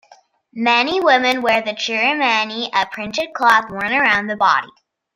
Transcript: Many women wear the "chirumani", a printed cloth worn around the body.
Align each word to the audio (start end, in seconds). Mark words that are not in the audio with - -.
Many 0.55 0.99
women 0.99 1.43
wear 1.43 1.61
the 1.61 1.73
"chirumani", 1.75 2.71
a 2.73 2.87
printed 2.87 3.35
cloth 3.35 3.65
worn 3.69 3.93
around 3.93 4.25
the 4.31 4.35
body. 4.35 4.71